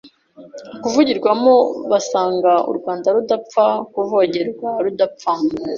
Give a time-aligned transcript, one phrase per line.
[0.81, 1.53] kuvugirwamo,
[1.91, 5.33] basanga u Rwanda rudapfa kuvogerwa, rudapfa